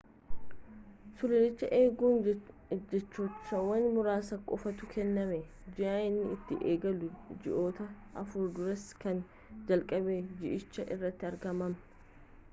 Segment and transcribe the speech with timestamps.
[1.17, 2.15] sululicha eeguu
[2.89, 5.37] jechahayyama muraasa qofatu kennama
[5.75, 7.09] ji'a inni itti eegalu
[7.43, 7.91] ji'oottan
[8.21, 9.19] afur dursee kan
[9.67, 11.77] jalqaba ji'ichaa irratti argaman